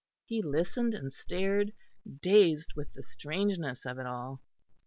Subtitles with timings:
[0.25, 1.73] He listened and stared,
[2.23, 4.41] dazed with the strangeness of it all.